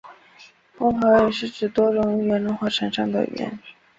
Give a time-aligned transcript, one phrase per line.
[0.79, 3.59] 混合语是指多种语言融合产生的语言。